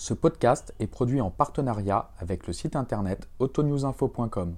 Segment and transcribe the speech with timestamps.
[0.00, 4.54] Ce podcast est produit en partenariat avec le site internet autonewsinfo.com.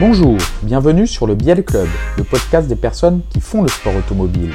[0.00, 1.86] Bonjour, bienvenue sur le Biel Club,
[2.16, 4.54] le podcast des personnes qui font le sport automobile.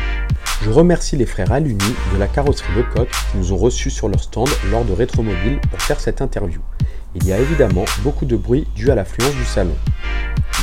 [0.64, 1.78] Je remercie les frères Aluni
[2.12, 5.80] de la carrosserie Lecoq qui nous ont reçus sur leur stand lors de Rétromobile pour
[5.80, 6.62] faire cette interview.
[7.14, 9.76] Il y a évidemment beaucoup de bruit dû à l'affluence du salon.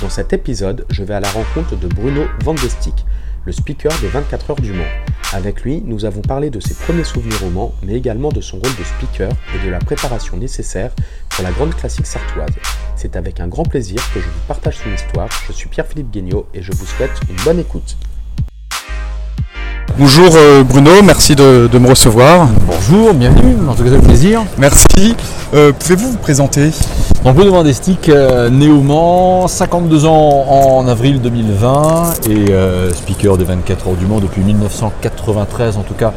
[0.01, 2.55] Dans cet épisode, je vais à la rencontre de Bruno Van
[3.45, 4.85] le speaker des 24 heures du Mans.
[5.35, 8.59] Avec lui, nous avons parlé de ses premiers souvenirs au Mans, mais également de son
[8.59, 10.93] rôle de speaker et de la préparation nécessaire
[11.29, 12.55] pour la grande classique sartoise.
[12.97, 15.29] C'est avec un grand plaisir que je vous partage son histoire.
[15.47, 17.97] Je suis Pierre-Philippe Guignot et je vous souhaite une bonne écoute.
[19.99, 22.47] Bonjour euh, Bruno, merci de, me recevoir.
[22.69, 24.45] Bonjour, bienvenue, en tout cas c'est plaisir.
[24.57, 25.17] Merci.
[25.55, 26.71] Euh, pouvez-vous vous présenter?
[27.25, 32.47] Bruno Vandestick, euh, né au Mans, 52 ans en avril 2020 et
[32.95, 36.13] speaker des 24 heures du Mans depuis 1993 en tout cas.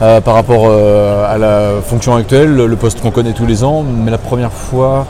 [0.00, 4.18] par rapport à la fonction actuelle, le poste qu'on connaît tous les ans, mais la
[4.18, 5.06] première fois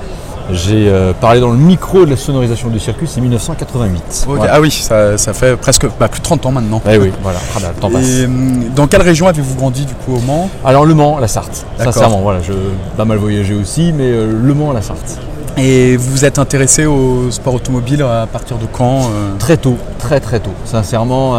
[0.53, 4.27] j'ai euh, parlé dans le micro de la sonorisation du circuit, c'est 1988.
[4.49, 6.83] Ah oui, ça, fait presque bah, plus de 30 ans maintenant.
[6.91, 8.25] Eh oui, voilà, ah bah, le temps passe.
[8.25, 10.51] Hum, dans quelle région avez-vous grandi du coup au Mans?
[10.65, 11.65] Alors Le Mans, la Sarthe.
[11.79, 12.53] Sincèrement, voilà, je
[12.97, 15.19] pas mal voyagé aussi, mais euh, Le Mans, la Sarthe.
[15.57, 19.37] Et vous vous êtes intéressé au sport automobile à partir de quand euh?
[19.39, 20.55] Très tôt, très très tôt.
[20.65, 21.37] Sincèrement,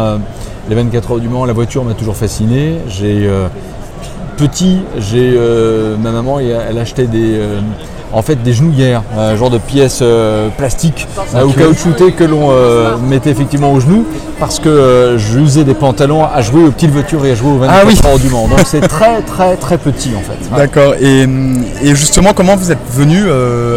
[0.68, 2.78] les 24 heures du Mans, la voiture m'a toujours fasciné.
[2.88, 3.28] J'ai
[4.36, 5.36] petit, j'ai
[5.98, 7.40] ma maman, elle achetait des
[8.12, 12.50] en fait des genouillères, un genre de pièces euh, plastiques euh, ou caoutchoutées que l'on
[12.50, 14.04] euh, mettait effectivement aux genoux
[14.38, 18.02] parce que j'usais des pantalons à jouer aux petites voitures et à jouer aux 24
[18.04, 18.48] ah heures du Mans.
[18.48, 20.56] Donc c'est très très très petit en fait.
[20.56, 20.94] D'accord.
[21.00, 21.26] Et,
[21.94, 23.24] justement, comment vous êtes venu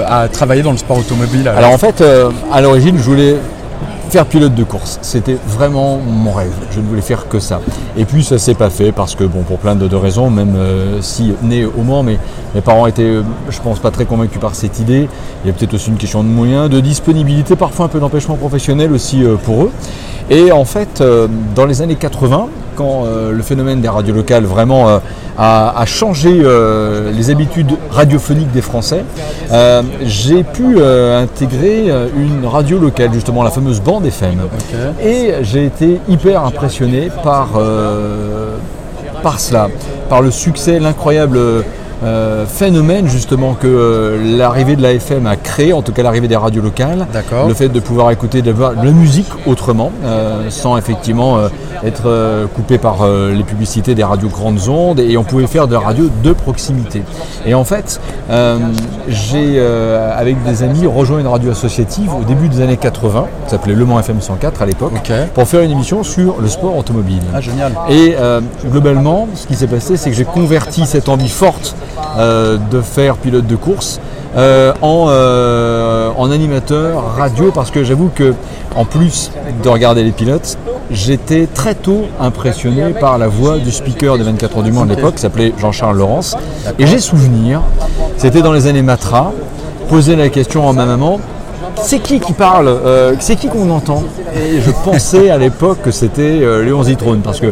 [0.07, 1.71] à travailler dans le sport automobile Alors?
[1.71, 2.03] En fait,
[2.51, 3.35] à l'origine, je voulais
[4.09, 4.99] faire pilote de course.
[5.01, 6.53] C'était vraiment mon rêve.
[6.71, 7.61] Je ne voulais faire que ça.
[7.97, 11.01] Et puis ça s'est pas fait parce que, bon, pour plein de, raisons, même euh,
[11.01, 12.17] si né au Mans, mais
[12.53, 15.07] mes parents étaient, euh, je pense, pas très convaincus par cette idée.
[15.43, 18.35] Il y a peut-être aussi une question de moyens, de disponibilité, parfois un peu d'empêchement
[18.35, 19.71] professionnel aussi euh, pour eux.
[20.29, 21.03] Et en fait,
[21.55, 24.99] dans les années 80, quand le phénomène des radios locales vraiment
[25.37, 26.41] a, changé
[27.13, 29.05] les habitudes radiophoniques des Français,
[30.03, 34.39] j'ai pu intégrer une radio locale, justement la fameuse bande FM.
[35.03, 37.49] Et j'ai été hyper impressionné par,
[39.21, 39.69] par cela,
[40.09, 41.39] par le succès, l'incroyable
[42.03, 46.27] euh, phénomène justement que euh, l'arrivée de la FM a créé, en tout cas l'arrivée
[46.27, 47.07] des radios locales,
[47.47, 51.39] le fait de pouvoir écouter de la musique autrement, euh, sans effectivement
[51.83, 55.79] être coupé par les publicités des radios grandes ondes, et on pouvait faire de la
[55.79, 57.03] radio de proximité.
[57.45, 57.99] Et en fait,
[59.07, 63.75] j'ai avec des amis rejoint une radio associative au début des années 80, qui s'appelait
[63.75, 67.23] Le Mans FM 104 à l'époque, pour faire une émission sur le sport automobile.
[67.33, 67.73] Ah génial.
[67.89, 68.15] Et
[68.69, 71.75] globalement, ce qui s'est passé, c'est que j'ai converti cette envie forte
[72.17, 73.99] euh, de faire pilote de course
[74.37, 78.33] euh, euh, en, animateur radio parce que j'avoue que
[78.73, 79.31] en plus
[79.61, 80.57] de regarder les pilotes,
[80.89, 84.95] j'étais très tôt impressionné par la voix du speaker des 24 heures du Mans de
[84.95, 86.37] l'époque, s'appelait Jean-Charles Laurence.
[86.79, 87.61] Et j'ai souvenir,
[88.17, 89.33] c'était dans les années Matra,
[89.89, 91.19] poser la question à ma maman,
[91.81, 92.79] c'est qui qui parle
[93.19, 94.03] C'est qui qu'on entend?
[94.35, 97.51] Et je pensais à l'époque que c'était Léon Zitrone, parce que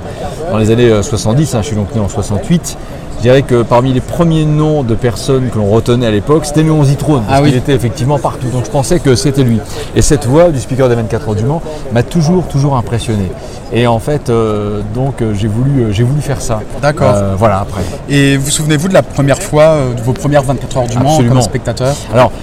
[0.51, 2.77] dans les années 70, hein, je suis donc né en 68,
[3.23, 6.61] je dirais que parmi les premiers noms de personnes que l'on retenait à l'époque, c'était
[6.61, 8.47] Léon Zitrone, parce ah qu'il était effectivement partout.
[8.49, 9.61] Donc je pensais que c'était lui.
[9.95, 11.61] Et cette voix du speaker des 24 heures du Mans
[11.93, 13.31] m'a toujours, toujours impressionné.
[13.71, 16.59] Et en fait, euh, donc euh, j'ai voulu, euh, j'ai voulu faire ça.
[16.81, 17.15] D'accord.
[17.37, 17.83] voilà, après.
[18.09, 21.41] Et vous souvenez-vous de la première fois, de vos premières 24 heures du Mans comme
[21.41, 21.95] spectateur?
[22.13, 22.33] Alors,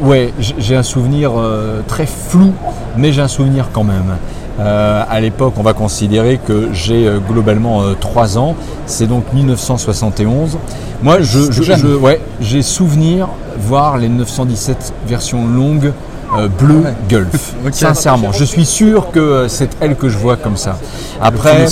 [0.00, 1.32] ouais, j'ai un souvenir
[1.88, 2.52] très flou,
[2.96, 4.16] mais j'ai un souvenir quand même.
[4.62, 8.56] Euh, à l'époque, on va considérer que j'ai euh, globalement 3 euh, ans.
[8.86, 10.58] C'est donc 1971.
[11.02, 13.28] Moi, je, ouais, j'ai souvenir
[13.58, 15.92] voir les 917 versions longues
[16.58, 17.54] bleu Gulf.
[17.72, 20.78] Sincèrement, je suis sûr que c'est elle que je vois comme ça.
[21.20, 21.66] Après,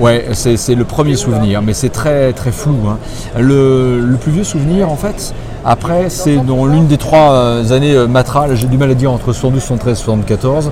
[0.00, 2.76] ouais, c'est le premier souvenir, mais c'est très très flou.
[2.88, 2.98] Hein.
[3.38, 5.34] Le, le, plus vieux souvenir, en fait,
[5.66, 9.10] après, c'est dans l'une des trois euh, années euh, Matra, j'ai du mal à dire
[9.10, 10.70] entre 72, 73, 74.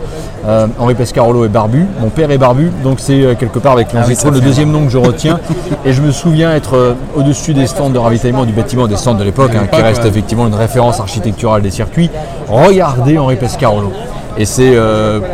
[0.78, 4.04] Henri Pescarolo est barbu, mon père est barbu, donc c'est euh, quelque part avec ah
[4.30, 5.38] le deuxième nom que je retiens.
[5.84, 9.24] et je me souviens être au-dessus des stands de ravitaillement du bâtiment, des stands de
[9.24, 12.10] l'époque, hein, qui reste effectivement une référence architecturale des circuits.
[12.48, 13.92] Regardez Henri Pescarolo.
[14.38, 14.74] Et c'est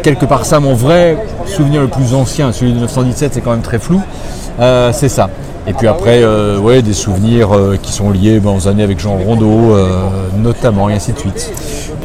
[0.02, 1.16] quelque part ça mon vrai
[1.46, 4.00] souvenir le plus ancien, celui de 1917, c'est quand même très flou.
[4.92, 5.28] c'est ça.
[5.68, 8.98] Et puis après, euh, ouais, des souvenirs euh, qui sont liés ben, aux années avec
[8.98, 10.08] Jean Rondeau, euh,
[10.38, 11.52] notamment, et ainsi de suite.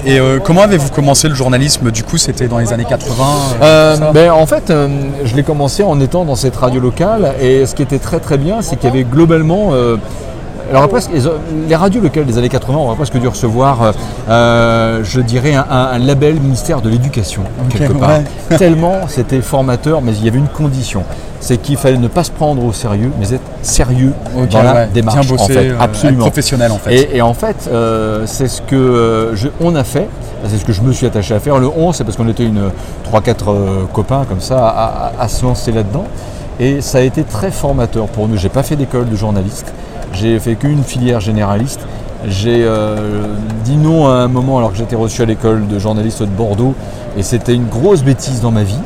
[0.06, 3.14] Et euh, comment avez-vous commencé le journalisme Du coup, c'était dans les années 80
[3.62, 4.88] euh, Euh, ben, en fait, euh,
[5.24, 8.38] je l'ai commencé en étant dans cette radio locale et ce qui était très très
[8.38, 9.72] bien, c'est qu'il y avait globalement.
[10.70, 11.22] alors après, les,
[11.68, 13.94] les radios locales des années 80, on presque dû recevoir,
[14.28, 18.20] je dirais, un, label ministère de l'Éducation, quelque part.
[18.50, 18.58] ouais.
[18.58, 21.04] Tellement c'était formateur, mais il y avait une condition,
[21.45, 24.13] c'est qu'il fallait ne pas se prendre au sérieux, mais être sérieux
[24.50, 25.28] dans la ouais, démarche.
[25.28, 25.57] bosser, en fait.
[25.72, 26.19] euh, Absolument.
[26.19, 26.94] être professionnel en fait.
[26.95, 30.07] Et, et en fait, euh, c'est ce que euh, je- on a fait,
[30.48, 31.60] c'est ce que je me suis attaché à faire.
[31.60, 32.69] Le 11, c'est parce qu'on était une
[33.12, 36.06] 3-4 euh, copains comme ça à, à- à se lancer là-dedans.
[36.62, 38.38] Et ça a été très formateur pour nous.
[38.38, 39.74] J'ai pas fait d'école de journaliste,
[40.13, 41.81] j'ai fait qu'une filière généraliste.
[42.25, 43.25] J'ai euh,
[43.66, 46.74] dit non à un moment alors que j'étais reçu à l'école de journaliste de Bordeaux
[47.18, 48.80] et c'était une grosse bêtise dans ma vie.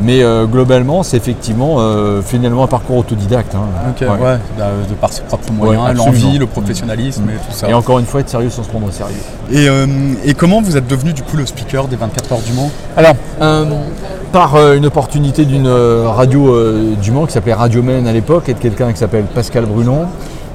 [0.00, 3.54] Mais euh, globalement, c'est effectivement euh, finalement un parcours autodidacte.
[3.54, 3.60] hein.
[3.90, 4.08] Ok, Ouais.
[4.08, 7.68] ouais, bah, de par ses propres moyens, l'envie, le professionnalisme et tout ça.
[7.68, 9.14] Et encore une fois, être sérieux sans se prendre au sérieux.
[9.52, 9.86] Et, euh,
[10.24, 12.70] et comment vous êtes devenu du coup le speaker des 24 heures du Mans?
[12.96, 13.14] Alors,
[14.32, 16.52] par une opportunité d'une radio
[17.00, 20.06] du Mans qui s'appelait Radio Men à l'époque et de quelqu'un qui s'appelle Pascal Brulon,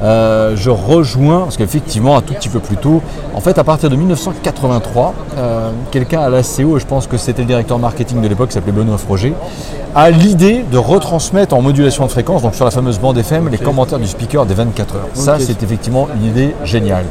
[0.01, 3.01] euh, je rejoins, parce qu'effectivement, un tout petit peu plus tôt,
[3.33, 7.41] en fait, à partir de 1983, euh, quelqu'un à l'ACO, et je pense que c'était
[7.41, 9.33] le directeur marketing de l'époque, qui s'appelait Benoît Froger,
[9.95, 13.57] a l'idée de retransmettre en modulation de fréquence, donc sur la fameuse bande FM, les
[13.57, 15.07] commentaires du speaker des 24 heures.
[15.13, 17.05] Ça, c'est effectivement une idée géniale.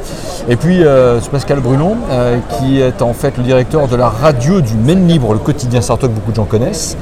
[0.49, 4.08] Et puis, euh, ce Pascal Brulon, euh, qui est en fait le directeur de la
[4.08, 6.96] radio du Maine Libre, le quotidien Sartok que beaucoup de gens connaissent,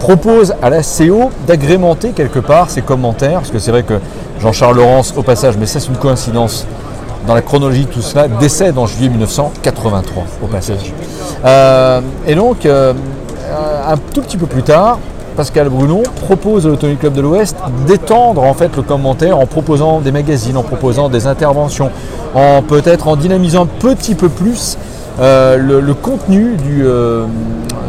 [0.00, 4.00] propose à la CO d'agrémenter quelque part ses commentaires, parce que c'est vrai que
[4.40, 6.66] Jean-Charles Laurence, au passage, mais ça c'est une coïncidence,
[7.26, 10.92] dans la chronologie de tout cela, décède en juillet 1983, au passage.
[11.44, 12.94] Euh, et donc, euh,
[13.86, 14.98] un tout petit peu plus tard,
[15.36, 17.56] Pascal Brunon propose à l'Automobile Club de l'Ouest
[17.86, 21.90] d'étendre en fait le commentaire en proposant des magazines, en proposant des interventions,
[22.34, 24.76] en peut-être en dynamisant un petit peu plus
[25.20, 27.24] euh, le, le contenu du, euh,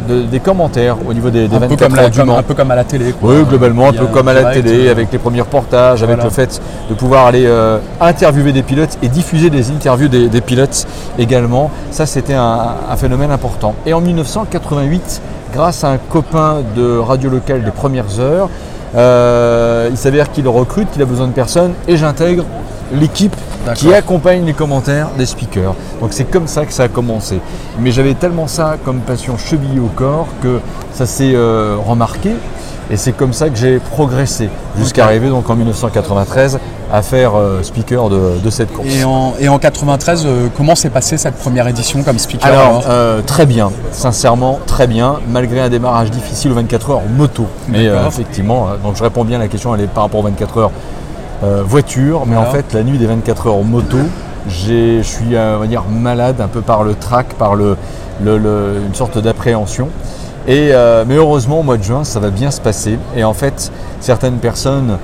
[0.09, 2.71] de- des commentaires au niveau des, des un, 24 peu comme la- un peu comme
[2.71, 3.11] à la télé.
[3.13, 3.33] quoi.
[3.33, 6.21] Oui, globalement, un peu comme à la direct, télé, euh, avec les premiers reportages, avec
[6.23, 10.41] le fait de pouvoir aller euh, interviewer des pilotes et diffuser des interviews des, des
[10.41, 10.85] pilotes
[11.17, 11.71] également.
[11.91, 13.75] Ça, c'était un, un phénomène important.
[13.85, 15.21] Et en 1988,
[15.53, 18.49] grâce à un copain de radio locale des premières heures,
[18.95, 22.43] euh, il s'avère qu'il recrute, qu'il a besoin de personnes, et j'intègre
[22.93, 23.35] l'équipe
[23.75, 25.75] qui accompagne les commentaires des speakers.
[25.99, 27.39] Donc c'est comme ça que ça a commencé.
[27.79, 30.59] Mais j'avais tellement ça comme passion chevillée au corps que
[30.93, 32.31] ça s'est euh, remarqué.
[32.89, 36.59] Et c'est comme ça que j'ai progressé jusqu'à arriver donc en 1993
[36.91, 38.87] à faire euh, speaker de, de cette course.
[38.89, 42.83] Et en, et en 93, euh, comment s'est passée cette première édition comme speaker Alors,
[42.89, 47.45] euh, très bien, sincèrement, très bien, malgré un démarrage difficile aux 24 heures moto.
[47.69, 50.57] Mais effectivement, donc je réponds bien à la question, elle est par rapport aux 24
[50.57, 50.71] heures
[51.43, 53.97] euh, voiture, mais en fait, la nuit des 24 heures moto,
[54.47, 57.77] je suis, euh, on va dire, malade un peu par le trac, par le,
[58.23, 59.89] le- le- une sorte d'appréhension.
[60.47, 62.97] Et, euh, mais heureusement, au mois de juin, ça va bien se passer.
[63.15, 64.97] Et en fait, certaines personnes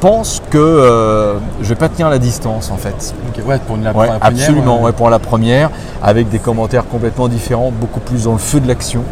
[0.00, 3.14] pensent que euh, je vais pas tenir la distance, en fait.
[3.46, 5.70] Ouais, pour la, Ouais, pour la première, absolument, ouais, pour la première,
[6.02, 9.02] avec des commentaires complètement différents, beaucoup plus dans le feu de l'action,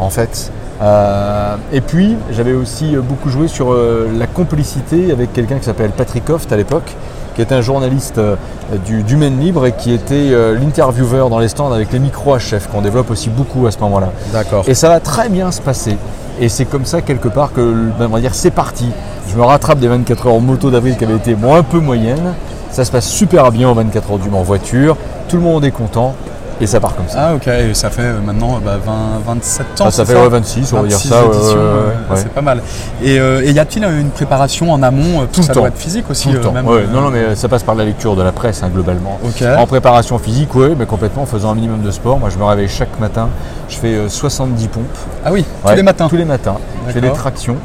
[0.00, 0.50] en fait.
[0.82, 5.64] Euh, et puis, j'avais aussi euh, beaucoup joué sur euh, la complicité avec quelqu'un qui
[5.64, 6.96] s'appelle Patrick Hoft à l'époque,
[7.36, 8.36] qui était un journaliste euh,
[8.84, 12.68] du, du Maine Libre et qui était l'intervieweur dans les stands avec les micros HF,
[12.70, 14.10] qu'on développe aussi beaucoup à ce moment-là.
[14.32, 14.64] D'accord.
[14.66, 15.96] Et ça va très bien se passer.
[16.40, 17.60] Et c'est comme ça, quelque part, que
[17.98, 18.88] ben, on va dire, c'est parti.
[19.28, 21.78] Je me rattrape des 24 heures en moto d'avril qui avaient été bon, un peu
[21.78, 22.34] moyennes.
[22.70, 24.96] Ça se passe super bien aux 24 heures du Mans en voiture.
[25.28, 26.14] Tout le monde est content.
[26.60, 27.28] Et ça part comme ça.
[27.30, 28.92] Ah ok, et ça fait euh, maintenant euh, bah, 20,
[29.34, 29.84] 27 ans.
[29.86, 31.24] Ah, ça fait ouais, 26, on va dire 26 ça.
[31.24, 32.16] éditions, euh, ouais.
[32.16, 32.62] C'est pas mal.
[33.02, 35.60] Et, euh, et y a-t-il euh, une préparation en amont euh, Tout le Ça temps.
[35.60, 36.28] doit être physique aussi.
[36.28, 36.52] Tout le euh, temps.
[36.52, 38.70] même, Ouais, euh, non, non, mais ça passe par la lecture de la presse, hein,
[38.72, 39.18] globalement.
[39.58, 42.18] En préparation physique, oui, mais complètement en faisant un minimum de sport.
[42.20, 43.28] Moi, je me réveille chaque matin.
[43.68, 44.84] Je fais euh, 70 pompes.
[45.24, 46.08] Ah oui, tous les matins.
[46.08, 46.56] Tous les matins.
[46.86, 47.56] Je fais des tractions.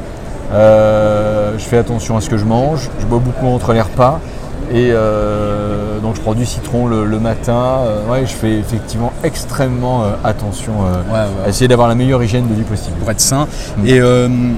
[0.52, 2.88] Euh, je fais attention à ce que je mange.
[3.00, 4.18] Je bois beaucoup entre les repas.
[4.70, 7.78] Et euh, donc je prends du citron le, le matin.
[7.86, 11.46] Euh, ouais, je fais effectivement extrêmement euh, attention Ouais, ouais.
[11.46, 12.96] à essayer d'avoir la meilleure hygiène de vie possible.
[12.98, 13.46] pour être sain.
[13.86, 13.98] Et,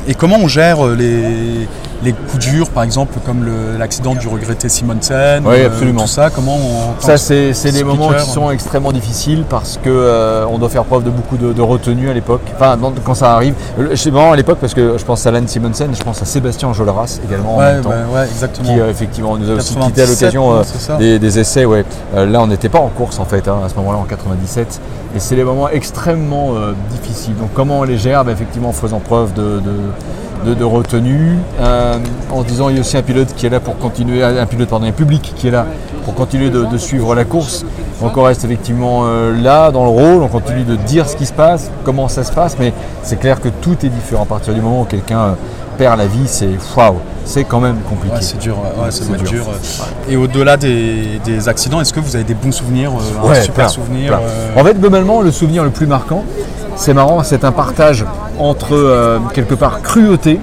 [0.08, 1.68] et comment on gère les,
[2.02, 3.46] les coups durs, par exemple, comme
[3.78, 6.02] l'accident du regretté Simonsen Oui, euh, absolument.
[6.02, 7.00] Tout ça, comment on.
[7.00, 11.04] Ça, c'est des moments qui sont extrêmement difficiles parce que euh, on doit faire preuve
[11.04, 12.40] de beaucoup de, de retenue à l'époque.
[12.54, 13.54] Enfin, quand ça arrive.
[13.94, 16.68] C'est marrant à l'époque parce que je pense à Alan Simonsen, je pense à Sébastien
[16.68, 17.90] Enjolras également en Ouais, même temps.
[17.90, 18.72] ouais, ouais, exactement.
[18.72, 21.64] Qui euh, effectivement nous a aussi 97, quitté à l'occasion euh, des, des essais.
[21.64, 21.84] Ouais.
[22.14, 24.80] Là, on n'était pas en course en fait hein, à ce moment-là en 97.
[25.16, 26.54] Et c'est des moments extrêmement
[26.90, 27.34] difficiles.
[27.36, 28.24] Donc, comment on les gère?
[28.24, 29.72] Ben, Effectivement, en faisant preuve de, de,
[30.44, 31.96] de- retenue, euh,
[32.30, 34.68] en disant il y a aussi un pilote qui est là pour continuer, un pilote
[34.68, 35.66] pardon, un public qui est là
[36.04, 37.64] pour continuer de, de suivre la course.
[38.00, 41.26] Donc on reste effectivement euh, là dans le rôle, on continue de dire ce qui
[41.26, 44.22] se passe, comment ça se passe, mais c'est clair que tout est différent.
[44.22, 45.32] À partir du moment où quelqu'un euh,
[45.76, 46.96] perd la vie, c'est waouh,
[47.30, 48.16] c'est quand même compliqué.
[48.16, 49.46] Ouais, c'est dur, ouais, ouais, ça C'est doit être dur.
[50.08, 53.54] Et au-delà des, des accidents, est-ce que vous avez des bons souvenirs, euh, un super
[53.54, 54.20] plein, souvenir plein.
[54.26, 56.24] euh, En fait, globalement, le souvenir le plus marquant,
[56.76, 58.04] c'est marrant, c'est un partage
[58.38, 60.40] entre euh, quelque part cruauté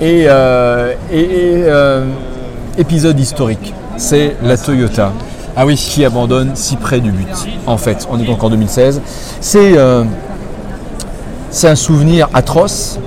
[0.00, 1.64] et, euh, et- et,
[2.80, 3.72] épisode historique.
[3.96, 5.12] C'est la Toyota
[5.56, 7.26] Ah oui, qui abandonne si près du but.
[7.66, 9.00] En fait, on est donc en 2016.
[9.40, 9.74] C'est
[11.50, 12.98] c'est un souvenir atroce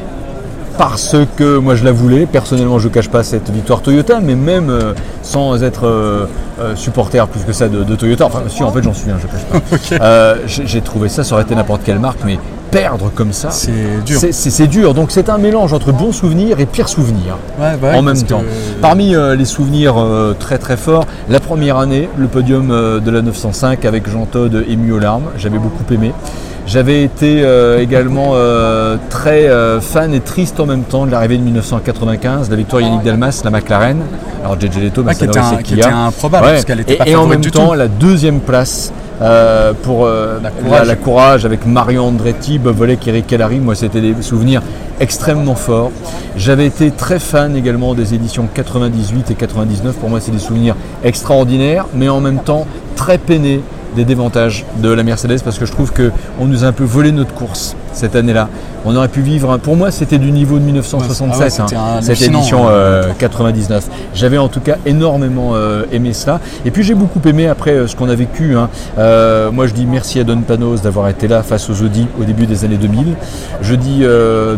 [0.80, 2.26] parce que moi je la voulais.
[2.26, 4.94] Personnellement, je ne cache pas cette victoire Toyota, mais même euh,
[5.24, 6.26] sans être euh,
[6.62, 8.26] euh, supporter plus que ça de, de Toyota.
[8.26, 10.36] Enfin, si, en fait, j'en suis un, je ne cache pas.
[10.48, 12.40] J'ai j'ai trouvé ça, ça aurait été n'importe quelle marque, mais
[12.72, 13.72] perdre comme ça, c'est
[14.06, 14.20] dur.
[14.32, 14.94] c'est- dur.
[14.94, 18.22] Donc c'est un mélange entre bons souvenirs et pires souvenirs Ouais, bah ouais, en même
[18.22, 18.44] que- temps.
[18.82, 23.12] Parmi euh, les souvenirs euh, très très forts, la première année, le podium euh, de
[23.12, 26.12] la 905 avec Jean Todt ému aux larmes, j'avais beaucoup aimé.
[26.68, 27.44] J'avais été
[27.80, 28.34] également
[29.10, 29.50] très
[29.82, 33.50] fan et triste en même temps de l'arrivée de 1995, la victoire Yannick Delmas, la
[33.50, 33.98] McLaren.
[34.44, 36.52] Alors JJ Leto, Ah, qui était, un, qui était improbable Ouais.
[36.54, 37.74] parce qu'elle était et, pas et en même du temps, tout.
[37.74, 40.88] la deuxième place euh, pour euh, La Courage.
[40.88, 43.36] la Courage avec Mario Andretti, Bob Volek, Eric.
[43.62, 44.62] Moi, c'était des souvenirs
[45.00, 45.92] extrêmement forts.
[46.36, 49.96] J'avais été très fan également des éditions 98 et 99.
[49.96, 53.62] Pour moi, c'est des souvenirs extraordinaires, mais en même temps très peinés
[53.96, 57.12] des dévantages de la Mercedes parce que je trouve qu'on nous a un peu volé
[57.12, 58.48] notre course cette année-là.
[58.86, 62.02] On aurait pu vivre, pour moi c'était du niveau de 1967, Ouais, ah ouais, hein,
[62.02, 62.72] cette édition hein.
[62.72, 63.86] euh, 99.
[64.16, 66.40] J'avais en tout cas énormément euh, aimé cela.
[66.66, 68.56] Et puis j'ai beaucoup aimé après euh, ce qu'on a vécu.
[68.56, 68.70] hein.
[69.52, 72.46] Moi je dis merci à Don Panos d'avoir été là face aux Audi au début
[72.46, 73.16] des années 2000.
[73.62, 74.04] Je dis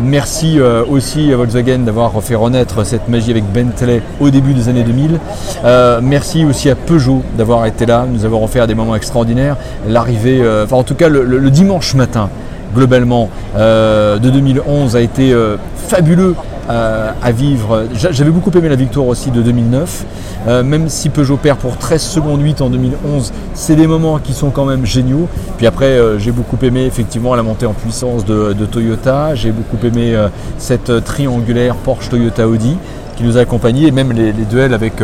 [0.02, 0.58] merci
[0.88, 5.18] aussi à Volkswagen d'avoir fait renaître cette magie avec Bentley au début des années 2000.
[5.64, 9.56] Euh, merci aussi à Peugeot d'avoir été là, nous avoir offert des moments extraordinaires.
[9.88, 12.28] L'arrivée, enfin en tout cas le- le- le dimanche matin
[12.74, 15.56] globalement euh, de 2011 a été euh,
[15.88, 16.34] fabuleux
[16.70, 17.84] euh, à vivre.
[17.94, 20.04] J'a- J'avais beaucoup aimé la victoire aussi de 2009,
[20.48, 24.32] Euh, même si Peugeot perd pour 13 secondes 8 en 2011, c'est des moments qui
[24.32, 25.28] sont quand même géniaux.
[25.56, 30.16] Puis après, j'ai beaucoup aimé effectivement la montée en puissance de, Toyota, j'ai beaucoup aimé
[30.58, 32.76] cette triangulaire Porsche Toyota Audi
[33.16, 34.94] qui nous a accompagnés et même les, les duels avec,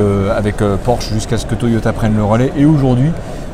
[0.84, 2.50] Porsche jusqu'à ce que Toyota prenne le relais.
[2.58, 3.10] Et aujourd'hui,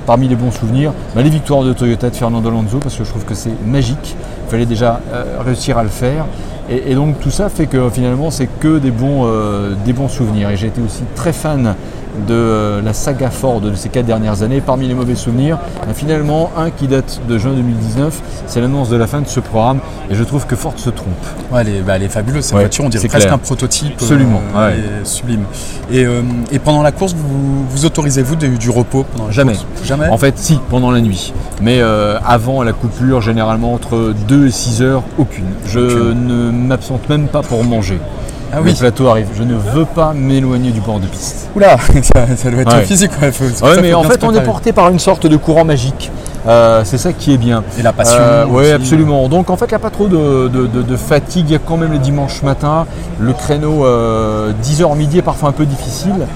[0.07, 3.09] parmi les bons souvenirs, bah, les victoires de Toyota de Fernando Alonso parce que je
[3.09, 4.17] trouve que c'est magique.
[4.47, 6.27] Il fallait déjà euh, réussir à le faire.
[6.71, 10.51] Et, donc tout ça fait que finalement c'est que des bons, euh, des bons souvenirs.
[10.51, 11.75] Et j'ai été aussi très fan
[12.29, 14.61] de euh, la saga Ford de ces quatre dernières années.
[14.61, 15.59] Parmi les mauvais souvenirs,
[15.95, 19.79] finalement un qui date de juin 2019, c'est l'annonce de la fin de ce programme.
[20.11, 21.09] Et je trouve que Ford se trompe.
[21.53, 23.35] Ouais, elle, est, bah, elle est fabuleuse cette Ouais, voiture, on dirait presque clair.
[23.35, 23.93] un prototype.
[23.95, 24.75] Absolument, euh, ouais.
[24.77, 25.45] elle est sublime.
[25.91, 29.53] Et, euh, et pendant la course, vous, vous autorisez-vous du, du repos pendant la Jamais.
[29.55, 29.67] course?
[29.85, 30.09] Jamais?
[30.09, 31.33] En fait, si, pendant la nuit.
[31.61, 35.45] Mais euh, avant la coupure, généralement entre 2 et 6 heures, aucune.
[35.67, 36.27] Je Aucune.
[36.27, 37.99] ne m'absente même pas pour manger.
[38.57, 39.27] Ah Le oui, plateau arrive.
[39.37, 41.49] Je ne veux pas m'éloigner du bord de piste.
[41.57, 42.85] oula, ça, ça doit être Ouais.
[42.85, 43.11] physique.
[43.21, 46.11] Ouais, faut- Ouais, mais en fait, on est porté par une sorte de courant magique.
[46.47, 47.65] Euh, c'est ça qui est bien.
[47.79, 48.19] Et la passion.
[48.51, 48.73] oui, aussi.
[48.73, 49.29] absolument.
[49.29, 51.47] Donc en fait, il n'y a pas trop de, de- de- de fatigue.
[51.49, 52.87] Il y a quand même les dimanches matins.
[53.19, 53.85] Le créneau
[54.63, 56.27] 10h midi est parfois un peu difficile.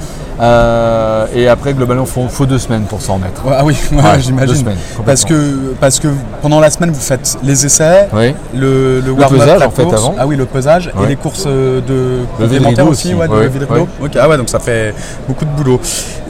[0.40, 3.42] Euh, et après, globalement, il faut, faut deux semaines pour s'en remettre.
[3.50, 4.54] Ah oui, ouais, Ouais, deux j'imagine.
[4.54, 5.34] semaines, Parce que,
[5.80, 6.08] parce que
[6.42, 8.34] pendant la semaine, vous faites les essais, Oui.
[8.54, 10.14] le, le, warm-up, pesage, en fait, avant.
[10.18, 13.32] Ah oui, le pesage et les courses euh, de Le complémentaires aussi, aussi, ouais, de
[13.32, 13.88] ouais, vide-rideau.
[14.00, 14.06] ouais.
[14.06, 14.94] Ok, Ah ouais, donc ça fait
[15.26, 15.80] beaucoup de boulot.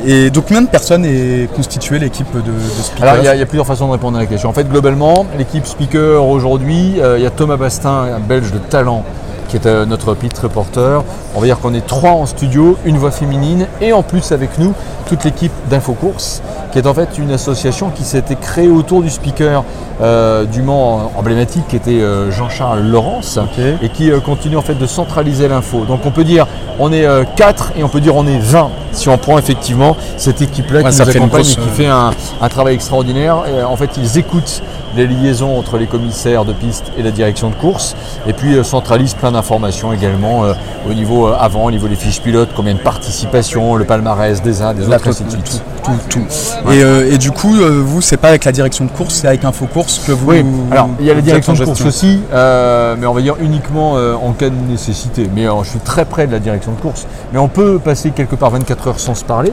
[0.07, 3.09] Et donc combien de personnes est constituée l'équipe de, de speakers?
[3.09, 4.49] Alors il y, a, il y a plusieurs façons de répondre à la question.
[4.49, 8.59] En fait, globalement, l'équipe speaker aujourd'hui, euh, il y a Thomas Bastin, un Belge de
[8.59, 9.05] talent,
[9.49, 11.03] qui est euh, notre pit reporter.
[11.35, 14.59] On va dire qu'on est trois en studio, une voix féminine, et en plus avec
[14.59, 14.75] nous
[15.09, 19.65] toute l'équipe d'Infocourse, qui est en fait une association qui s'était créée autour du speaker
[20.01, 23.39] euh, du Mans emblématique, qui était euh, Jean-Charles Laurence,
[23.83, 25.85] et qui euh, continue en fait de centraliser l'info.
[25.87, 26.47] Donc on peut dire
[26.79, 30.41] on est 4 et on peut dire on est 20 si on prend effectivement cette
[30.41, 33.43] équipe-là Ouais, qui nous accompagne grosse, et qui fait un, un travail extraordinaire.
[33.49, 34.63] Et, en fait, ils écoutent
[34.97, 38.63] les liaisons entre les commissaires de piste et la direction de course, et puis euh,
[38.63, 40.55] centralisent plein d'informations également euh,
[40.89, 44.63] au niveau euh, avant, au niveau des fiches pilotes, combien de participations, le palmarès des
[44.63, 45.63] uns, des La autres, ainsi de tout, suite.
[45.85, 46.71] tout, tout.
[46.73, 47.55] Et, et du coup,
[47.85, 50.31] vous, c'est pas avec la direction de course, c'est avec Infocourse que vous.
[50.31, 53.37] Oui, alors il y a la direction de course aussi, euh, mais on va dire
[53.41, 55.29] uniquement euh, en cas de nécessité.
[55.35, 57.07] Mais je suis très près de la direction de course.
[57.33, 59.53] Mais on peut passer quelque part 24 heures sans se parler.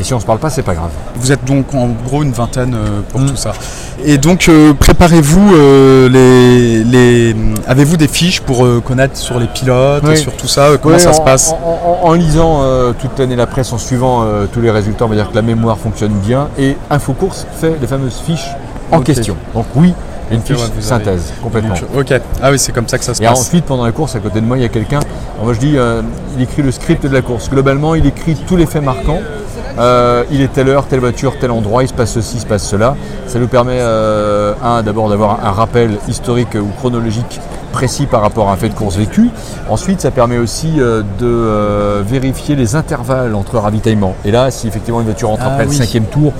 [0.00, 0.90] Et si on se parle pas, c'est pas grave.
[1.16, 3.26] Vous êtes donc en gros une vingtaine euh, pour Mm.
[3.30, 3.52] tout ça.
[4.04, 7.36] Et donc euh, préparez-vous euh, les, les
[7.68, 10.14] avez-vous des fiches pour euh, connaître sur les pilotes Oui.
[10.14, 12.62] et sur tout ça comment ça en, se passe en, en- en lisant
[12.98, 15.78] toute l'année la presse, en suivant tous les résultats, on va dire que la mémoire
[15.78, 16.48] fonctionne bien.
[16.58, 18.48] Et Infocourse fait les fameuses fiches
[18.90, 19.36] en question.
[19.54, 19.94] Donc oui,
[20.30, 21.74] une fiche ouais, synthèse, complètement.
[21.96, 22.12] Ok.
[22.42, 23.38] Ah oui, c'est comme ça que ça se Et passe.
[23.40, 25.00] ensuite, pendant la course, à côté de moi, il y a quelqu'un.
[25.42, 26.02] Moi, je dis, euh,
[26.36, 27.48] il écrit le script de la course.
[27.50, 29.20] Globalement, il écrit tous les faits marquants.
[29.78, 32.46] Euh, il est telle heure, telle voiture, tel endroit, il se passe ceci, il se
[32.46, 32.96] passe cela.
[33.26, 37.40] Ça nous permet, euh, d'abord d'avoir un rappel historique ou chronologique
[37.72, 39.30] précis par rapport à un fait de course vécu.
[39.68, 44.14] Ensuite, ça permet aussi euh, de euh, vérifier les intervalles entre ravitaillements.
[44.24, 46.32] Et là, si effectivement une voiture rentre ah, après le cinquième tour,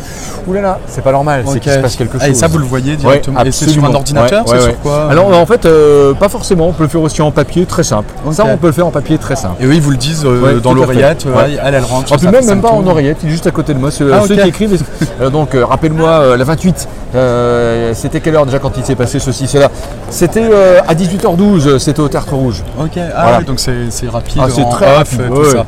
[0.47, 2.29] oulala, c'est pas normal, c'est qu'il se passe quelque chose.
[2.29, 3.41] Et ça, vous le voyez directement.
[3.41, 6.69] Ouais, et sur un ordinateur sur quoi Alors, en fait, euh, pas forcément.
[6.69, 8.13] On peut le faire aussi en papier, très simple.
[8.31, 9.63] Ça, on peut le faire en papier, très simple.
[9.63, 10.27] Et oui, ils vous le disent
[10.63, 11.27] dans l'oreillette,
[11.65, 12.13] elle, elle rentre.
[12.13, 13.89] Ah, puis même, même pas en oreillette, il est juste à côté de moi.
[13.89, 14.83] Ah, ceux, ceux qui écrivent.
[15.33, 16.89] donc, rappelle-moi, la 28,
[17.95, 19.71] c'était quelle heure déjà quand il s'est passé ceci, cela?
[20.11, 20.51] C'était
[20.87, 22.63] à 18 8h12, euh, c'était au Tertre Rouge.
[22.79, 24.41] Ok, ah, donc c'est rapide.
[24.41, 25.21] Ah, c'est très rapide.
[25.53, 25.67] Ça.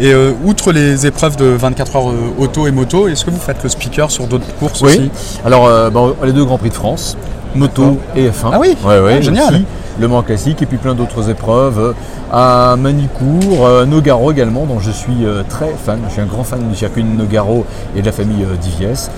[0.00, 3.40] Et euh, outre les épreuves de 24 heures euh, auto et moto, est-ce que vous
[3.40, 4.88] faites le speaker sur d'autres courses oui.
[4.88, 5.10] aussi
[5.44, 7.16] Alors, bah, les deux Grands Prix de France,
[7.54, 8.18] moto ah.
[8.18, 8.50] et F1.
[8.52, 9.62] Ah oui ah, Génial
[10.00, 11.94] Le Mans classique et puis plein d'autres épreuves
[12.32, 16.00] à Manicourt, Nogaro également, dont je suis très fan.
[16.08, 19.10] Je suis un grand fan du circuit de Nogaro et de la famille Diviès.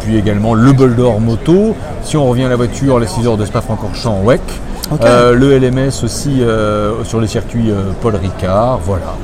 [0.00, 1.76] Puis également le Bol d'Or moto.
[2.02, 4.40] Si on revient à la voiture, les 6 heures de Spa-Francorchamps, WEC.
[5.02, 8.80] Euh, le LMS aussi euh, sur les circuits euh, Paul Ricard.
[8.84, 9.14] Voilà.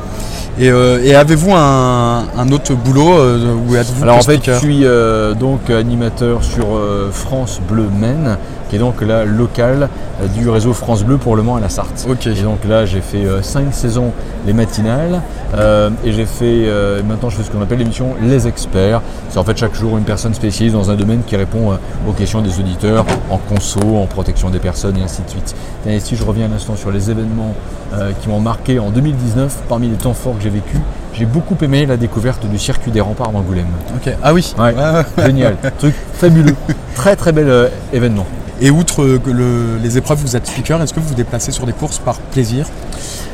[0.58, 4.80] Et, euh, et avez-vous un, un autre boulot euh, où Alors en fait, je suis
[4.84, 6.66] euh, donc animateur sur
[7.12, 8.36] France Bleu Maine,
[8.70, 9.88] qui est donc la locale
[10.22, 12.06] euh, du réseau France Bleu pour Le Mans à la Sarthe.
[12.26, 14.12] Et donc là, j'ai fait 5 saisons
[14.46, 15.20] les matinales
[15.54, 19.02] euh, et j'ai fait euh, maintenant je fais ce qu'on appelle l'émission Les Experts.
[19.28, 21.76] C'est en fait chaque jour une personne spécialisée dans un domaine qui répond euh,
[22.08, 25.54] aux questions des auditeurs en conso, en protection des personnes et ainsi de suite.
[25.86, 27.54] Et si je reviens un instant sur les événements
[27.94, 30.78] euh, qui m'ont marqué en 2019, parmi les temps forts que j'ai vécu,
[31.14, 33.66] j'ai beaucoup aimé la découverte du circuit des remparts d'Angoulême.
[33.96, 34.12] Ok.
[34.22, 34.54] Ah oui.
[34.58, 34.74] Ouais.
[35.18, 36.54] Génial, truc fabuleux.
[36.94, 38.26] Très très bel euh, événement.
[38.62, 41.72] Et outre le- les épreuves, vous êtes speaker, est-ce que vous vous déplacez sur des
[41.72, 42.66] courses par plaisir?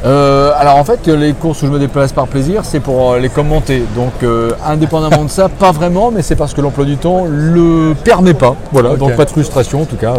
[0.05, 3.19] Euh, alors en fait, les courses où je me déplace par plaisir, c'est pour euh,
[3.19, 3.83] les commenter.
[3.97, 7.95] Donc euh, indépendamment de ça, pas vraiment, mais c'est parce que l'emploi du temps le
[8.05, 8.55] permet pas.
[8.73, 10.15] Voilà, donc pas de frustration en tout cas.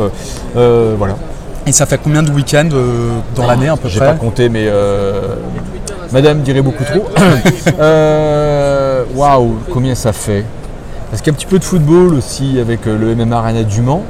[0.58, 1.16] euh, voilà.
[1.66, 2.68] Et ça fait combien de week-ends
[3.36, 4.08] dans l'année à peu J'ai près?
[4.08, 5.36] pas compté, mais euh,
[6.12, 7.06] Madame dirait beaucoup trop.
[9.16, 10.44] Waouh, combien ça fait?
[11.10, 13.82] Parce qu'il y a un petit peu de football aussi avec le MMA Arena du
[13.82, 14.04] Mans.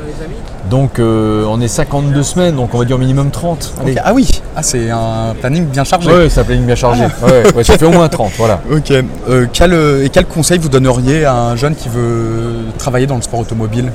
[0.69, 3.73] Donc euh, on est 52 semaines, donc on va dire minimum 30.
[3.81, 3.93] Allez.
[3.93, 3.97] Ok.
[4.03, 4.29] Ah oui.
[4.55, 6.11] Ah c'est un planning bien chargé.
[6.11, 7.03] Ouais, ça planning bien chargé.
[7.23, 8.59] Ouais, ouais, ça fait au moins 30, voilà.
[8.71, 8.91] Ok.
[8.91, 13.15] Euh, quel, euh, et quel conseil vous donneriez à un jeune qui veut travailler dans
[13.15, 13.91] le sport automobile?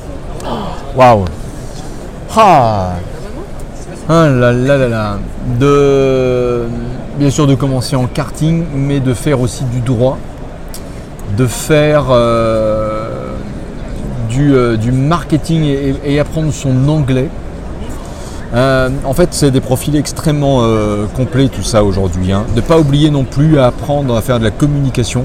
[0.96, 1.24] Waouh.
[2.37, 2.92] Ah.
[4.08, 5.18] Ah là là là là.
[5.61, 6.64] De
[7.18, 10.18] bien sûr de commencer en karting, mais de faire aussi du droit,
[11.37, 12.91] de faire euh,
[14.33, 17.29] du, euh, du marketing et, et apprendre son anglais.
[18.55, 22.33] Euh, en fait, c'est des profils extrêmement euh, complets tout ça aujourd'hui.
[22.33, 22.45] hein.
[22.55, 25.25] De ne pas oublier non plus à apprendre à faire de la communication,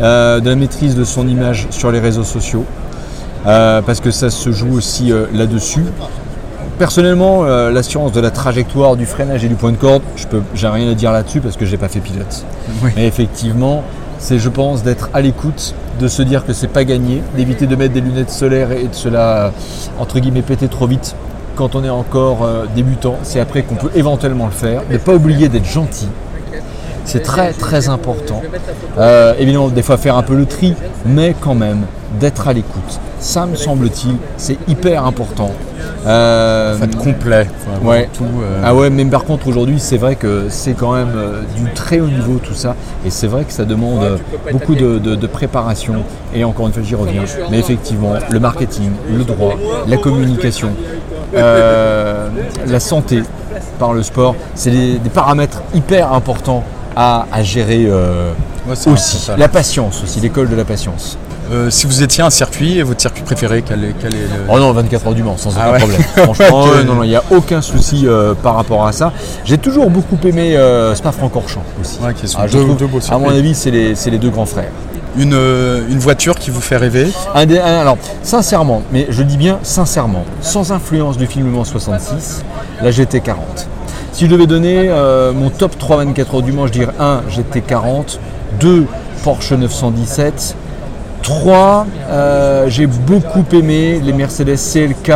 [0.00, 2.64] euh, de la maîtrise de son image sur les réseaux sociaux,
[3.44, 5.84] parce que ça se joue aussi là-dessus.
[6.78, 10.66] Personnellement, l'assurance de la trajectoire, du freinage et du point de corde, je peux, j'ai
[10.66, 12.44] rien à dire là-dessus parce que j'ai pas fait pilote.
[12.82, 12.90] Oui.
[12.96, 13.82] Mais effectivement,
[14.18, 17.76] c'est, je pense, d'être à l'écoute, de se dire que c'est pas gagné, d'éviter de
[17.76, 19.52] mettre des lunettes solaires et de cela
[19.98, 21.14] entre guillemets péter trop vite
[21.56, 23.16] quand on est encore euh, débutant.
[23.22, 24.82] C'est après qu'on peut éventuellement le faire.
[24.90, 26.08] Ne pas oublier d'être gentil.
[27.04, 28.42] C'est très très important.
[28.98, 30.74] Euh, évidemment, des fois faire un peu le tri,
[31.06, 31.82] mais quand même
[32.20, 33.00] d'être à l'écoute.
[33.18, 35.50] Ça me semble-t-il, c'est hyper important.
[36.06, 37.46] Euh, Faites complet.
[37.82, 38.08] Ouais.
[38.16, 41.40] Tout, euh, ah ouais, mais par contre aujourd'hui c'est vrai que c'est quand même euh,
[41.56, 42.74] du très haut niveau tout ça
[43.06, 44.18] et c'est vrai que ça demande
[44.52, 45.94] beaucoup de, de- de préparation
[46.34, 47.22] et encore une fois j'y reviens.
[47.50, 49.54] Mais effectivement le marketing, le droit,
[49.88, 50.68] la communication,
[51.34, 52.28] euh,
[52.66, 53.22] la santé
[53.78, 56.62] par le sport, c'est des, des paramètres hyper importants
[56.96, 58.30] à, à gérer euh,
[58.66, 59.30] ouais, aussi.
[59.36, 61.18] La patience aussi, l'école de la patience.
[61.52, 64.46] Euh, si vous étiez un circuit, votre circuit préféré, quel est, quel est le...
[64.48, 65.78] Oh non, 24 heures du Mans, sans Ah aucun ouais.
[65.78, 66.02] problème.
[66.16, 69.12] Franchement, ouais, non, non, il n'y a aucun souci euh, par rapport à ça.
[69.44, 71.98] J'ai toujours beaucoup aimé euh, Spa-Francorchamps aussi.
[72.02, 74.30] Ouais, qui sont Ah, je deux, trouve, deux beaux à mon avis, c'est les, deux
[74.30, 74.70] grands frères.
[75.18, 79.22] Une, euh, une voiture qui vous fait rêver Un des- un- alors, sincèrement, mais je
[79.22, 82.42] dis bien sincèrement, sans influence du film Le Mans 66,
[82.82, 83.34] la GT40.
[84.14, 87.22] Si je devais donner euh, mon top 3 24 heures du Mans, je dirais 1
[87.28, 88.18] GT40,
[88.60, 88.86] 2
[89.24, 90.54] Porsche 917,
[91.22, 91.86] 3,
[92.68, 95.10] j'ai beaucoup aimé les Mercedes CLK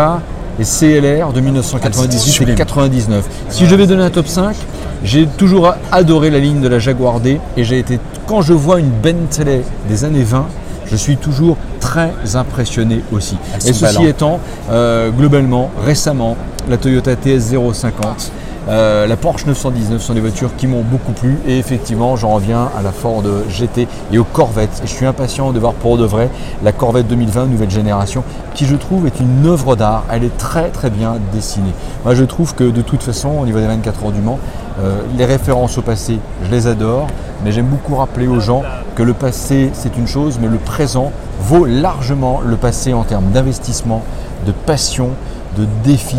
[0.58, 3.24] et CLR de 1998 Ah, et 99.
[3.50, 4.56] Si je devais donner un top 5,
[5.04, 8.80] j'ai toujours adoré la ligne de la Jaguar D et j'ai été, quand je vois
[8.80, 10.46] une Bentley des années 20,
[10.86, 13.36] je suis toujours très impressionné aussi.
[13.64, 14.40] Et ceci étant,
[14.72, 16.36] euh, globalement, récemment,
[16.68, 18.32] la Toyota TS 050,
[18.68, 22.70] euh, la Porsche 919 sont des voitures qui m'ont beaucoup plu et effectivement j'en reviens
[22.78, 24.82] à la Ford GT et aux Corvettes.
[24.84, 26.28] Et je suis impatient de voir pour de vrai
[26.62, 30.04] la Corvette 2020 nouvelle génération qui je trouve est une œuvre d'art.
[30.10, 31.72] Elle est très très bien dessinée.
[32.04, 34.38] Moi je trouve que de toute façon au niveau des 24 heures du Mans,
[34.80, 37.06] euh, les références au passé, je les adore,
[37.44, 38.62] mais j'aime beaucoup rappeler aux gens
[38.94, 43.30] que le passé c'est une chose, mais le présent vaut largement le passé en termes
[43.30, 44.02] d'investissement,
[44.46, 45.10] de passion,
[45.56, 46.18] de défi.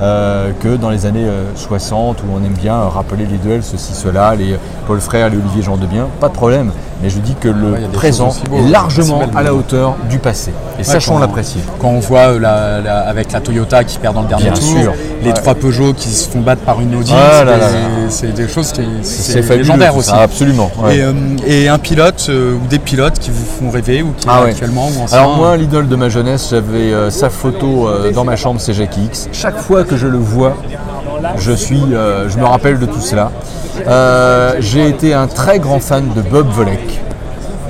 [0.00, 3.64] Euh, que dans les années euh, 60 où on aime bien euh, rappeler les duels,
[3.64, 4.56] ceci, cela, les
[4.86, 6.70] Paul Frère, les Olivier Jean de Bien, pas de problème.
[7.02, 10.52] Mais je dis que le Ouais, présent beaux, est largement à la hauteur du passé.
[10.80, 11.60] Et sachons quand- l'apprécier.
[11.80, 14.52] Quand on voit euh, la- la- avec la Toyota qui perd dans le dernier Bien
[14.54, 14.92] tour, sûr.
[15.22, 17.44] les trois Peugeot qui se font battre par une Audi, Ah
[18.08, 20.08] c'est des- choses qui C'est légendaire aussi.
[20.10, 20.70] ça, absolument.
[20.82, 20.96] ouais.
[20.96, 21.12] Et, euh,
[21.46, 24.50] et un pilote euh, ou des pilotes qui vous font rêver ou qui Ah ouais.
[24.50, 28.72] actuellement ou Alors moi, l'idole de ma jeunesse, j'avais sa photo dans ma chambre, c'est
[28.74, 29.28] Jackie X.
[29.32, 30.56] Chaque fois que je le vois,
[31.92, 33.30] euh, je me rappelle de tout cela.
[33.86, 37.00] Euh, J'ai été un très grand fan de Bob Volek.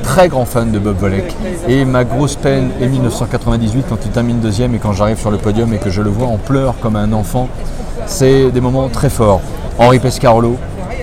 [0.03, 1.35] Très grand fan de Bob Volek.
[1.69, 5.39] Et ma grosse peine est 1998 quand il termine deuxième et quand j'arrive sur le
[5.39, 7.49] podium et que je le vois en pleurs comme un enfant.
[8.07, 9.41] C'est des moments très forts.
[9.79, 10.57] Henri Pescarolo,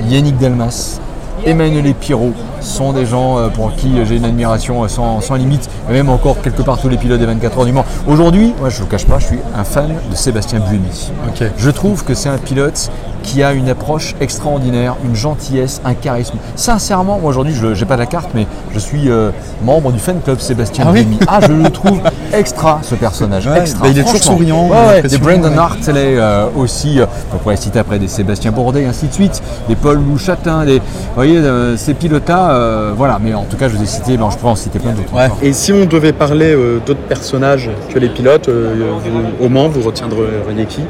[0.04, 1.00] Yannick Delmas,
[1.46, 5.36] Emmanuel et Pirot sont des gens euh, pour qui j'ai une admiration euh, sans, sans
[5.36, 7.86] limite, et même encore quelque part tous les pilotes des 24 heures du Mans.
[8.08, 11.12] Aujourd'hui, moi je ne vous cache pas, je suis un fan de Sébastien Buemi.
[11.58, 12.90] Je trouve que c'est un pilote
[13.26, 16.38] qui a une approche extraordinaire, une gentillesse, un charisme.
[16.56, 19.32] Sincèrement, moi aujourd'hui, je n'ai pas la carte, mais je suis euh,
[19.64, 21.08] membre du fan club Sébastien Ah oui.
[21.28, 22.00] Ah, je le trouve
[22.34, 23.48] extra, ce personnage.
[23.48, 23.82] Ouais, extra.
[23.84, 25.58] bah, il est toujours souriant, Ouais, des Brandon ouais.
[25.58, 27.00] Hartley euh, aussi.
[27.02, 29.42] euh, on pourrait citer après des Sébastien Bourdet, et ainsi de suite.
[29.68, 30.78] Des Paul Louchatin, des.
[30.80, 30.84] Vous
[31.16, 31.42] voyez,
[31.78, 33.18] ces pilotes-là, euh, voilà.
[33.22, 35.12] Mais en tout cas, je vous ai cité, je pourrais en citer plein d'autres.
[35.42, 40.66] Et si on devait parler d'autres personnages que les pilotes, vous- au Mans, vous retiendriez
[40.68, 40.82] qui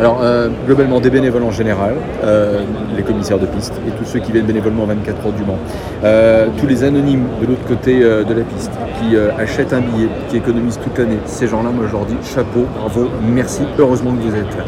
[0.00, 0.20] Alors,
[0.66, 1.83] globalement, des bénévoles en général,
[2.22, 2.62] euh,
[2.96, 5.58] les commissaires de piste et tous ceux qui viennent bénévolement 24 heures du Mans.
[6.04, 10.08] Euh, tous les anonymes de l'autre côté euh, de la piste qui achètent un billet,
[10.28, 11.18] qui économisent toute l'année.
[11.26, 14.64] Ces gens-là, moi, je leur dis chapeau, bravo, merci, heureusement que vous êtes là.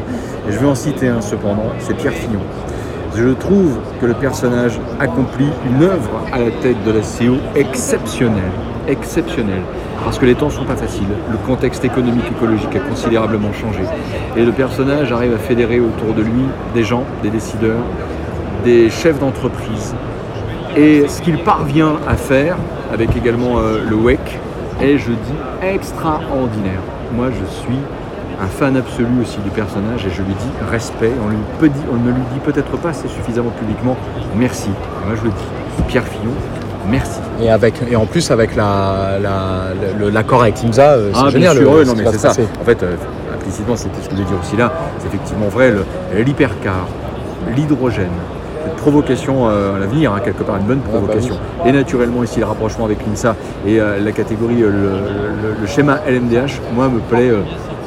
[0.48, 2.40] Je vais en citer un cependant, c'est Pierre Fillon.
[3.16, 8.42] Je trouve que le personnage accomplit une œuvre à la tête de la CO exceptionnelle,
[8.88, 9.62] exceptionnelle,
[10.04, 13.82] parce que les temps sont pas faciles, le contexte économique écologique a considérablement changé,
[14.36, 16.44] et le personnage arrive à fédérer autour de lui
[16.74, 17.82] des gens, des décideurs,
[18.64, 19.94] des chefs d'entreprise,
[20.76, 22.56] et ce qu'il parvient à faire,
[22.92, 24.20] avec également euh, le WEC,
[24.80, 26.80] est, je dis, extraordinaire.
[27.14, 27.78] Moi, je suis
[28.40, 31.12] un fan absolu aussi du personnage et je lui dis respect.
[31.24, 31.28] On,
[31.96, 33.96] ne lui dit peut-être pas assez suffisamment publiquement
[34.36, 34.68] merci.
[35.06, 35.82] Moi, je le dis.
[35.88, 36.32] Pierre Fillon,
[36.90, 37.20] merci.
[37.42, 40.10] et, avec, et en plus, avec la- la-
[40.42, 40.56] avec
[40.92, 41.56] euh, c'est Ah, génial.
[41.56, 42.30] sûr, le- ce non, mais c'est ça.
[42.60, 42.94] En fait, euh,
[43.34, 44.72] implicitement, c'était ce que je voulais dire aussi là.
[44.98, 45.70] C'est effectivement vrai,
[46.24, 46.86] l'hypercar,
[47.56, 48.10] l'hydrogène,
[48.64, 51.36] cette provocation euh, à l'avenir, hein, quelque part, une bonne bah provocation.
[51.64, 55.66] Et naturellement, ici, le rapprochement avec l'INSA et euh, la catégorie, euh, le, le- le
[55.66, 57.40] schéma LMDH, moi, me plaît euh,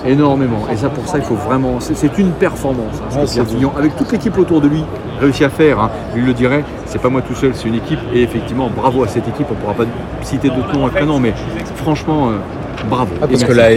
[0.06, 0.60] énormément.
[0.72, 1.80] Et ça, pour ça, il faut vraiment.
[1.80, 3.02] C'est une performance.
[3.02, 4.84] hein, ce que Pierre avec toute l'équipe autour de lui,
[5.20, 5.80] réussit à faire.
[5.80, 5.90] hein.
[6.16, 8.00] Lui le dirait, c'est pas moi tout seul, c'est une équipe.
[8.14, 9.48] Et effectivement, bravo à cette équipe.
[9.52, 9.86] On pourra pas
[10.22, 11.34] citer d'autres noms prénoms, mais
[11.76, 12.38] franchement, euh,
[12.86, 13.12] bravo.
[13.22, 13.70] Ah, parce que la,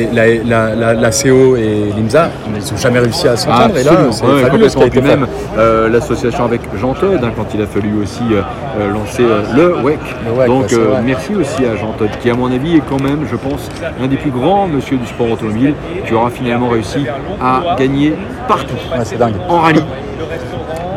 [0.44, 3.76] la, la, CO et Limsa, ils n'ont jamais réussi à s'entendre.
[3.76, 5.26] Et là, c'est ouais, fabuleux ce qui a été même
[5.58, 8.42] euh, l'association avec Jean Todd, hein, quand il a fallu aussi euh,
[8.78, 9.98] euh, lancer euh, le WEC.
[10.26, 13.26] Le WEC, Donc merci aussi à Jean Todd, qui à mon avis est quand même,
[13.30, 13.68] je pense,
[14.00, 15.74] l'un des plus grands monsieur du sport automobile,
[16.06, 17.06] qui aura finalement réussi
[17.40, 18.14] à gagner
[18.48, 18.74] partout.
[18.90, 19.34] Ouais, c'est dingue.
[19.48, 19.82] En rallye,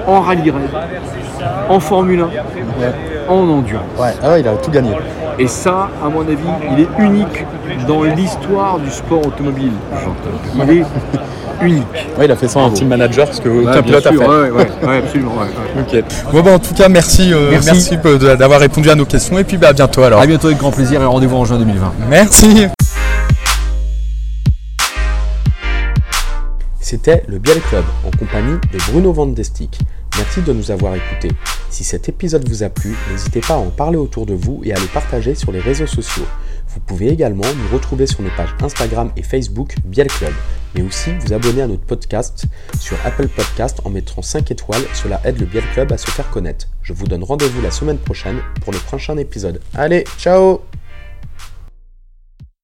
[0.07, 0.51] en rallye
[1.69, 2.27] en Formule 1,
[3.27, 3.83] en endurance.
[3.99, 4.91] Ouais, ah ouais, il a tout gagné.
[5.39, 6.37] Et ça, à mon avis,
[6.71, 7.45] il est unique
[7.87, 9.71] dans l'histoire du sport automobile.
[10.55, 10.83] Il est
[11.61, 11.83] unique.
[12.17, 14.09] Ouais, il a fait ça en team manager, ce que Ouais, aucun bien pilote a
[14.11, 14.17] fait.
[14.17, 15.31] ouais, ouais, ouais, absolument.
[15.33, 16.01] ouais, ouais.
[16.01, 16.31] Ok.
[16.33, 17.97] Bon, bah, en tout cas, merci, euh, Merci.
[18.37, 20.21] d'avoir répondu à nos questions et puis bah, à bientôt alors.
[20.21, 21.93] À bientôt avec grand plaisir et rendez-vous en juin 2020.
[22.09, 22.67] Merci.
[26.79, 29.79] C'était le Biel Club en compagnie de Bruno Van Destik.
[30.17, 31.31] Merci de nous avoir écoutés.
[31.69, 34.73] Si cet épisode vous a plu, n'hésitez pas à en parler autour de vous et
[34.73, 36.25] à le partager sur les réseaux sociaux.
[36.69, 40.33] Vous pouvez également nous retrouver sur nos pages Instagram et Facebook Biel Club,
[40.73, 42.45] mais aussi vous abonner à notre podcast
[42.79, 46.29] sur Apple Podcast en mettant 5 étoiles, cela aide le Biel Club à se faire
[46.29, 46.67] connaître.
[46.81, 49.59] Je vous donne rendez-vous la semaine prochaine pour le prochain épisode.
[49.73, 50.61] Allez, ciao